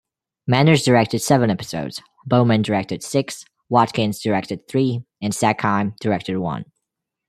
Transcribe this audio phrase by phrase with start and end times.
[0.47, 6.65] Manners directed seven episodes, Bowman directed six, Watkins directed three, and Sackheim directed one.